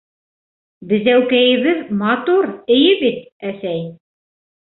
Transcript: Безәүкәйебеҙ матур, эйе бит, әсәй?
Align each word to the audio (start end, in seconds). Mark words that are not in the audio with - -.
Безәүкәйебеҙ 0.93 1.83
матур, 1.99 2.49
эйе 2.77 2.97
бит, 3.05 3.19
әсәй? 3.51 3.87